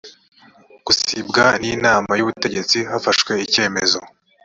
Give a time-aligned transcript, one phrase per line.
[0.85, 3.99] gusibwa n inama y ubutegetsi hafashwe icyemezo